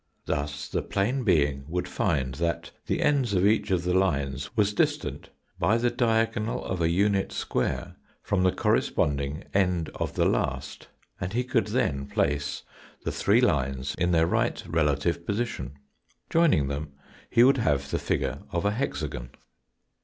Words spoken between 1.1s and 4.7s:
being would find that the ends of each of the lines